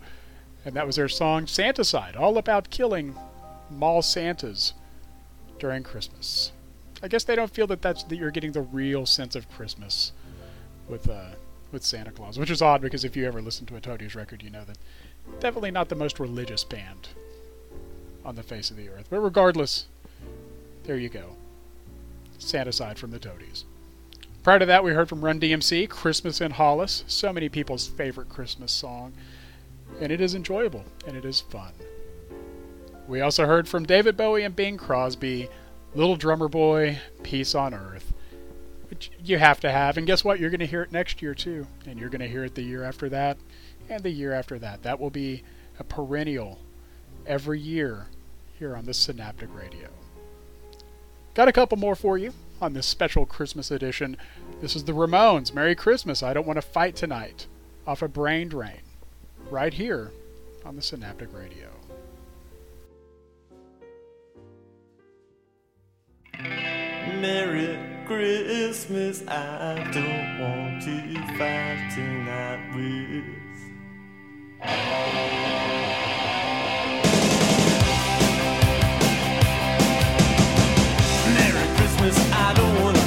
and 0.64 0.74
that 0.74 0.84
was 0.84 0.96
their 0.96 1.08
song 1.08 1.46
Santa 1.46 1.84
Side, 1.84 2.16
all 2.16 2.36
about 2.36 2.70
killing 2.70 3.14
mall 3.70 4.02
Santas 4.02 4.72
during 5.60 5.84
Christmas. 5.84 6.50
I 7.00 7.06
guess 7.06 7.22
they 7.22 7.36
don't 7.36 7.54
feel 7.54 7.68
that 7.68 7.82
that's 7.82 8.02
that 8.02 8.16
you're 8.16 8.32
getting 8.32 8.50
the 8.50 8.62
real 8.62 9.06
sense 9.06 9.36
of 9.36 9.48
Christmas 9.48 10.10
with 10.88 11.08
uh, 11.08 11.36
with 11.70 11.84
Santa 11.84 12.10
Claus, 12.10 12.36
which 12.36 12.50
is 12.50 12.60
odd 12.60 12.80
because 12.80 13.04
if 13.04 13.14
you 13.14 13.28
ever 13.28 13.40
listen 13.40 13.64
to 13.66 13.76
a 13.76 13.80
Toadies 13.80 14.16
record, 14.16 14.42
you 14.42 14.50
know 14.50 14.64
that 14.64 14.78
definitely 15.38 15.70
not 15.70 15.88
the 15.88 15.94
most 15.94 16.18
religious 16.18 16.64
band 16.64 17.10
on 18.24 18.34
the 18.34 18.42
face 18.42 18.72
of 18.72 18.76
the 18.76 18.88
earth. 18.88 19.06
But 19.08 19.20
regardless, 19.20 19.86
there 20.82 20.96
you 20.96 21.08
go. 21.08 21.36
Santa 22.38 22.72
Side 22.72 22.98
from 22.98 23.12
the 23.12 23.20
Toadies. 23.20 23.66
Prior 24.42 24.58
to 24.58 24.66
that, 24.66 24.82
we 24.82 24.92
heard 24.92 25.08
from 25.08 25.22
Run 25.22 25.38
DMC, 25.38 25.90
Christmas 25.90 26.40
in 26.40 26.52
Hollis, 26.52 27.04
so 27.06 27.30
many 27.30 27.50
people's 27.50 27.86
favorite 27.86 28.30
Christmas 28.30 28.72
song, 28.72 29.12
and 30.00 30.10
it 30.10 30.20
is 30.22 30.34
enjoyable 30.34 30.84
and 31.06 31.14
it 31.14 31.26
is 31.26 31.42
fun. 31.42 31.72
We 33.06 33.20
also 33.20 33.44
heard 33.44 33.68
from 33.68 33.84
David 33.84 34.16
Bowie 34.16 34.44
and 34.44 34.56
Bing 34.56 34.78
Crosby, 34.78 35.50
Little 35.94 36.16
Drummer 36.16 36.48
Boy, 36.48 36.98
Peace 37.22 37.54
on 37.54 37.74
Earth, 37.74 38.14
which 38.88 39.10
you 39.22 39.36
have 39.36 39.60
to 39.60 39.70
have. 39.70 39.98
And 39.98 40.06
guess 40.06 40.24
what? 40.24 40.40
You're 40.40 40.50
going 40.50 40.60
to 40.60 40.66
hear 40.66 40.82
it 40.82 40.92
next 40.92 41.20
year 41.20 41.34
too, 41.34 41.66
and 41.86 41.98
you're 41.98 42.08
going 42.08 42.20
to 42.20 42.28
hear 42.28 42.44
it 42.44 42.54
the 42.54 42.62
year 42.62 42.82
after 42.82 43.10
that, 43.10 43.36
and 43.90 44.02
the 44.02 44.10
year 44.10 44.32
after 44.32 44.58
that. 44.58 44.82
That 44.84 44.98
will 44.98 45.10
be 45.10 45.42
a 45.78 45.84
perennial 45.84 46.58
every 47.26 47.60
year 47.60 48.06
here 48.58 48.74
on 48.74 48.86
the 48.86 48.94
Synaptic 48.94 49.54
Radio. 49.54 49.90
Got 51.40 51.48
a 51.48 51.52
couple 51.52 51.78
more 51.78 51.96
for 51.96 52.18
you 52.18 52.34
on 52.60 52.74
this 52.74 52.84
special 52.84 53.24
Christmas 53.24 53.70
edition. 53.70 54.18
This 54.60 54.76
is 54.76 54.84
the 54.84 54.92
Ramones. 54.92 55.54
Merry 55.54 55.74
Christmas. 55.74 56.22
I 56.22 56.34
don't 56.34 56.46
want 56.46 56.58
to 56.58 56.62
fight 56.62 56.96
tonight. 56.96 57.46
Off 57.86 58.02
of 58.02 58.12
Brain 58.12 58.50
Drain. 58.50 58.82
Right 59.50 59.72
here 59.72 60.10
on 60.66 60.76
the 60.76 60.82
Synaptic 60.82 61.30
Radio. 61.32 61.70
Merry 66.38 67.78
Christmas, 68.04 69.26
I 69.26 69.76
don't 69.94 70.40
want 70.42 70.82
to 70.82 71.14
fight 71.38 71.90
tonight 71.94 72.74
with. 72.76 73.24
Christmas, 82.00 82.32
I 82.32 82.54
don't 82.54 82.82
want 82.82 82.99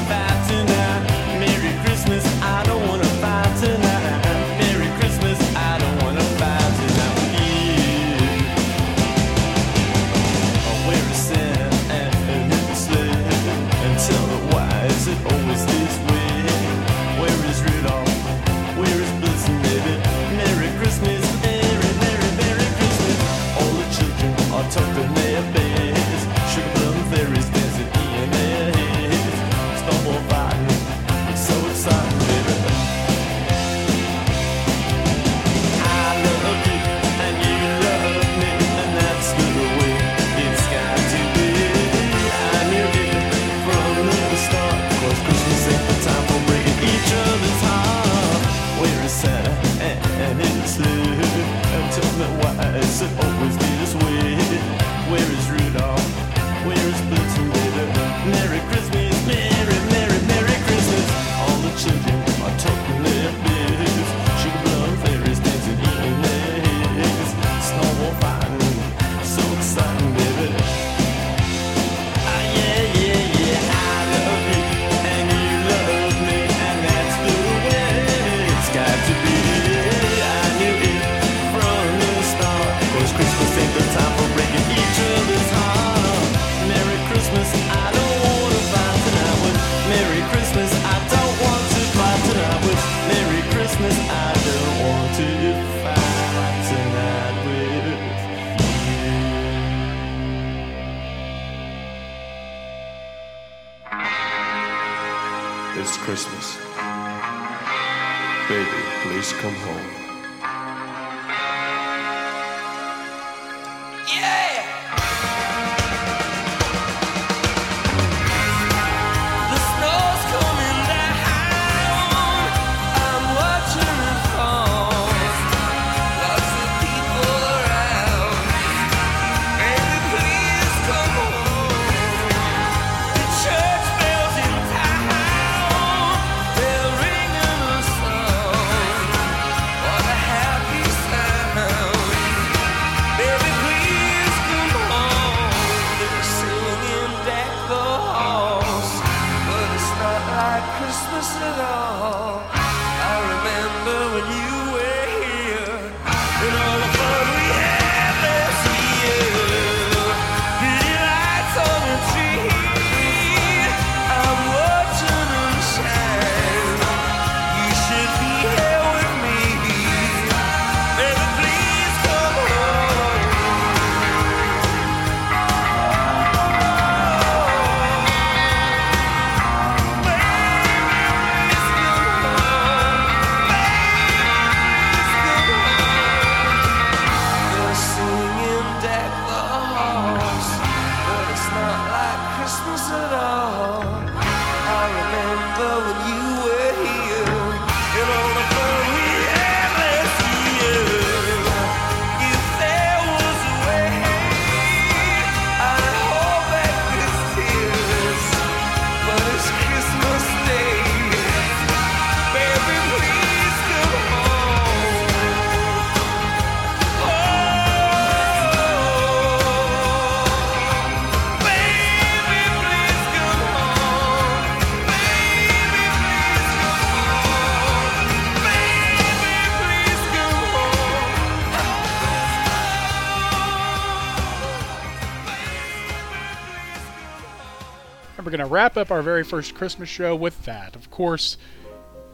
up 238.84 238.92
our 238.92 239.02
very 239.02 239.24
first 239.24 239.56
Christmas 239.56 239.88
show 239.88 240.14
with 240.14 240.44
that. 240.44 240.76
Of 240.76 240.92
course, 240.92 241.38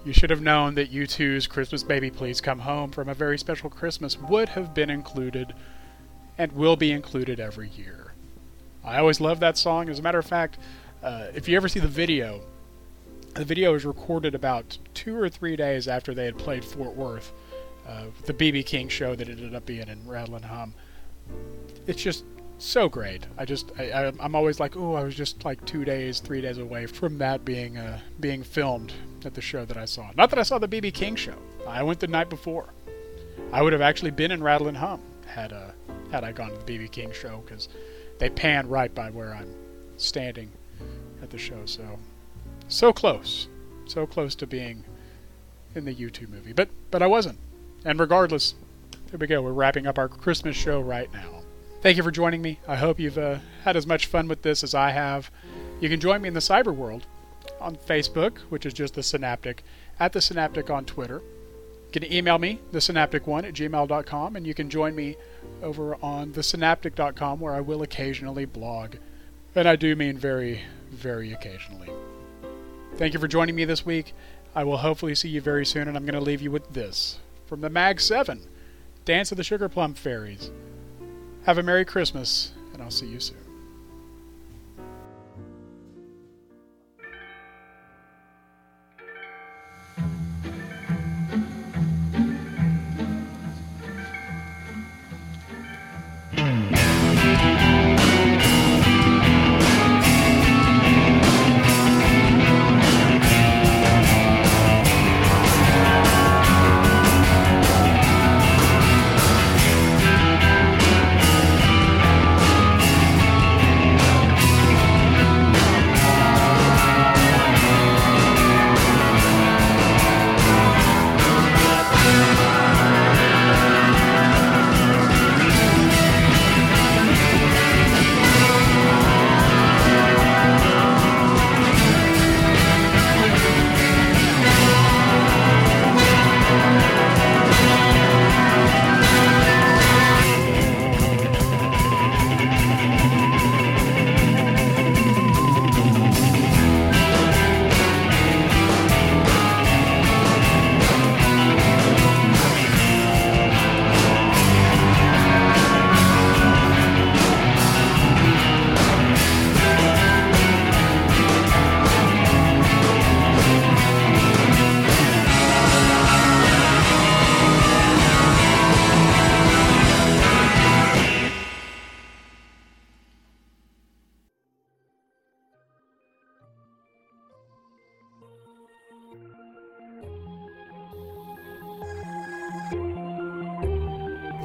you 0.05 0.13
should 0.13 0.30
have 0.30 0.43
known 0.43 0.76
that 0.76 0.91
U2's 0.91 1.47
Christmas 1.47 1.82
Baby 1.82 2.11
Please 2.11 2.41
Come 2.41 2.59
Home 2.59 2.91
from 2.91 3.09
a 3.09 3.15
very 3.15 3.39
special 3.39 3.72
Christmas 3.72 4.20
would 4.20 4.49
have 4.49 4.76
been 4.76 4.91
included 4.91 5.55
and 6.38 6.51
will 6.51 6.76
be 6.76 6.91
included 6.91 7.39
every 7.39 7.70
year. 7.70 8.13
I 8.84 8.99
always 8.99 9.20
love 9.20 9.39
that 9.39 9.57
song. 9.57 9.89
As 9.89 9.97
a 9.97 10.03
matter 10.03 10.20
of 10.20 10.28
fact, 10.28 10.59
uh, 11.01 11.30
if 11.34 11.49
you 11.49 11.57
ever 11.57 11.67
see 11.67 11.80
the 11.80 11.88
video, 11.88 12.41
the 13.34 13.45
video 13.45 13.74
was 13.74 13.84
recorded 13.84 14.36
about 14.36 14.78
two 14.93 15.17
or 15.17 15.28
three 15.28 15.55
days 15.55 15.88
after 15.88 16.13
they 16.13 16.26
had 16.26 16.38
played 16.38 16.63
Fort 16.63 16.95
Worth, 16.95 17.34
uh, 17.88 18.03
the 18.26 18.34
BB 18.34 18.67
King 18.67 18.89
show 18.89 19.15
that 19.15 19.28
ended 19.28 19.55
up 19.55 19.65
being 19.65 19.88
in 19.88 20.07
Rattle 20.07 20.36
and 20.36 20.45
Hum. 20.45 20.76
It's 21.88 22.03
just 22.03 22.24
so 22.60 22.89
great. 22.89 23.26
I 23.38 23.45
just 23.45 23.72
I, 23.80 24.12
I'm 24.20 24.36
always 24.36 24.60
like, 24.60 24.76
oh, 24.76 24.93
I 24.95 25.03
was 25.03 25.16
just 25.16 25.43
like 25.45 25.64
two 25.66 25.86
days, 25.86 26.20
three 26.20 26.41
days 26.41 26.57
away 26.57 26.86
from 26.86 27.18
that 27.18 27.45
being 27.45 27.78
uh, 27.78 27.99
being 28.20 28.43
filmed 28.43 28.93
at 29.26 29.34
the 29.34 29.41
show 29.41 29.66
that 29.66 29.78
I 29.78 29.86
saw. 29.86 30.12
Not 30.16 30.30
that 30.30 30.39
I 30.39 30.43
saw 30.43 30.60
the 30.60 30.68
BB 30.68 30.93
King 30.93 31.16
show. 31.16 31.36
I 31.68 31.84
went 31.84 31.99
the 31.99 32.07
night 32.07 32.30
before. 32.30 32.74
I 33.51 33.62
would 33.62 33.74
have 33.74 33.82
actually 33.82 34.12
been 34.12 34.32
in 34.32 34.43
Rattle 34.43 34.68
and 34.68 34.78
Hum 34.78 35.01
had 35.26 35.53
uh, 35.53 35.72
had 36.12 36.24
I 36.24 36.32
gone 36.32 36.51
to 36.51 36.66
the 36.66 36.78
BB 36.78 36.91
King 36.91 37.12
show 37.12 37.41
because 37.45 37.70
they 38.20 38.30
pan 38.30 38.68
right 38.68 38.93
by 38.93 39.10
where 39.10 39.34
I'm 39.34 39.53
standing 39.97 40.51
at 41.22 41.30
the 41.30 41.38
show. 41.38 41.66
So 41.66 41.97
so 42.68 42.93
close, 42.93 43.47
so 43.86 44.05
close 44.05 44.36
to 44.36 44.47
being 44.47 44.84
in 45.76 45.86
the 45.86 45.95
U2 45.95 46.30
movie, 46.30 46.53
but 46.53 46.70
but 46.91 47.01
I 47.01 47.07
wasn't. 47.07 47.39
And 47.86 47.99
regardless, 47.99 48.55
here 49.10 49.18
we 49.18 49.28
go. 49.28 49.41
We're 49.41 49.53
wrapping 49.53 49.88
up 49.88 49.97
our 49.97 50.10
Christmas 50.10 50.55
show 50.55 50.82
right 50.82 51.12
now. 51.14 51.39
Thank 51.82 51.96
you 51.96 52.04
for 52.04 52.12
joining 52.12 52.42
me. 52.42 52.60
I 52.68 52.76
hope 52.76 53.00
you've 53.00 53.18
uh, 53.18 53.38
had 53.64 53.78
as 53.78 53.88
much 53.88 54.08
fun 54.08 54.28
with 54.28 54.42
this 54.42 54.66
as 54.66 54.76
I 54.76 54.92
have. 54.92 55.32
You 55.80 55.88
can 55.88 56.02
join 56.02 56.22
me 56.22 56.28
in 56.28 56.34
the 56.34 56.42
cyber 56.42 56.76
world 56.76 57.06
on 57.62 57.78
Facebook, 57.78 58.40
which 58.50 58.66
is 58.66 58.74
just 58.74 58.96
the 58.96 59.04
Synaptic, 59.04 59.64
at 59.98 60.12
the 60.12 60.20
Synaptic 60.20 60.70
on 60.70 60.84
Twitter. 60.84 61.22
You 61.94 62.02
can 62.02 62.12
email 62.12 62.38
me, 62.38 62.60
thesynaptic1 62.74 63.48
at 63.48 63.54
gmail.com, 63.54 64.36
and 64.36 64.46
you 64.46 64.54
can 64.54 64.70
join 64.70 64.94
me 64.94 65.16
over 65.64 65.96
on 66.04 66.34
thesynaptic.com 66.34 67.40
where 67.40 67.54
I 67.54 67.62
will 67.62 67.82
occasionally 67.82 68.44
blog. 68.44 68.96
And 69.56 69.68
I 69.68 69.78
do 69.78 69.96
mean 69.96 70.18
very, 70.18 70.62
very 70.92 71.32
occasionally. 71.32 71.90
Thank 72.98 73.14
you 73.14 73.22
for 73.22 73.28
joining 73.30 73.56
me 73.56 73.64
this 73.64 73.86
week. 73.86 74.14
I 74.54 74.66
will 74.66 74.78
hopefully 74.78 75.16
see 75.16 75.30
you 75.30 75.40
very 75.40 75.66
soon, 75.66 75.88
and 75.88 75.96
I'm 75.96 76.06
going 76.06 76.14
to 76.14 76.20
leave 76.20 76.42
you 76.42 76.52
with 76.52 76.74
this 76.74 77.20
from 77.46 77.62
the 77.62 77.70
Mag 77.70 78.02
7 78.02 78.42
Dance 79.06 79.32
of 79.32 79.38
the 79.38 79.44
Sugar 79.46 79.70
Plum 79.70 79.94
Fairies. 79.94 80.52
Have 81.44 81.58
a 81.58 81.64
Merry 81.64 81.86
Christmas, 81.86 82.52
and 82.74 82.82
I'll 82.84 82.92
see 82.92 83.08
you 83.08 83.20
soon. 83.20 83.49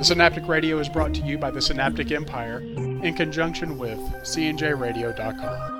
The 0.05 0.09
Synaptic 0.09 0.47
Radio 0.49 0.81
is 0.81 0.89
brought 0.91 1.15
to 1.15 1.23
you 1.23 1.39
by 1.39 1.51
the 1.51 1.63
Synaptic 1.63 2.13
Empire 2.13 2.59
in 2.59 3.15
conjunction 3.15 3.79
with 3.79 3.99
CNJRadio.com. 3.99 5.74